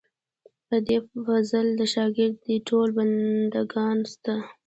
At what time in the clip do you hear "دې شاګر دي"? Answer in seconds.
1.77-2.55